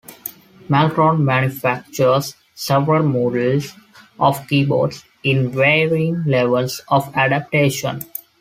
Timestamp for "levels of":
6.25-7.15